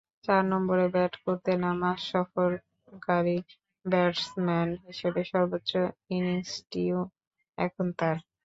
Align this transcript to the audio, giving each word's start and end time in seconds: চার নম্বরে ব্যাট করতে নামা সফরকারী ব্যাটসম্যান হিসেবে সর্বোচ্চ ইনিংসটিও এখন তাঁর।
চার 0.25 0.43
নম্বরে 0.51 0.85
ব্যাট 0.93 1.13
করতে 1.23 1.51
নামা 1.63 1.91
সফরকারী 2.09 3.37
ব্যাটসম্যান 3.85 4.69
হিসেবে 4.85 5.21
সর্বোচ্চ 5.31 5.71
ইনিংসটিও 6.15 6.99
এখন 7.57 7.87
তাঁর। 7.99 8.17